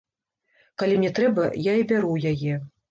Калі 0.83 0.97
мне 1.03 1.13
трэба, 1.21 1.47
я 1.71 1.79
і 1.83 1.87
бяру 1.93 2.07
ў 2.19 2.33
яе. 2.33 2.63